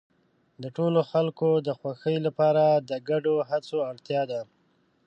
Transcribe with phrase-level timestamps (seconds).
[0.61, 4.41] د ټولو خلکو د خوښۍ لپاره د ګډو هڅو اړتیا ده.